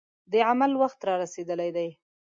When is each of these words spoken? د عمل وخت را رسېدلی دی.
د 0.31 0.33
عمل 0.49 0.71
وخت 0.81 0.99
را 1.07 1.13
رسېدلی 1.23 1.69
دی. 1.77 1.89